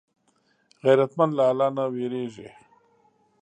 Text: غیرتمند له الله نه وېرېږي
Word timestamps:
غیرتمند 0.83 1.31
له 1.37 1.43
الله 1.51 1.69
نه 1.77 1.83
وېرېږي 1.93 2.49